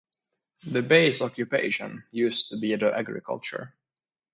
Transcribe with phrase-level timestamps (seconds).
[0.65, 3.75] The base occupation used to be the agriculture.